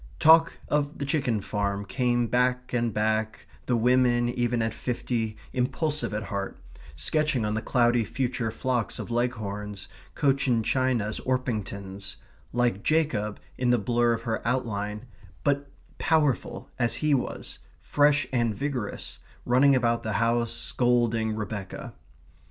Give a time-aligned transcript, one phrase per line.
[0.17, 6.11] Talk of the chicken farm came back and back, the women, even at fifty, impulsive
[6.11, 6.57] at heart,
[6.95, 12.15] sketching on the cloudy future flocks of Leghorns, Cochin Chinas, Orpingtons;
[12.51, 15.05] like Jacob in the blur of her outline;
[15.43, 15.69] but
[15.99, 21.93] powerful as he was; fresh and vigorous, running about the house, scolding Rebecca.